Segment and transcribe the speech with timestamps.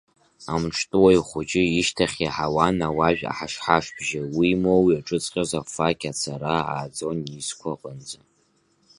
[0.53, 8.19] Амҿтәы Уаҩхәыҷы ишьҭахь иаҳауан алажә аҳашҳашбжьы, уимоу иаҿыҵҟьоз афақь ацара ааӡон изқәа аҟынӡа.